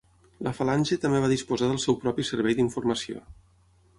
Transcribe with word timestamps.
La 0.45 0.53
Falange 0.59 0.97
també 1.03 1.19
va 1.25 1.29
disposar 1.33 1.69
del 1.71 1.77
seu 1.85 1.99
propi 2.05 2.27
servei 2.31 2.57
d'informació. 2.61 3.21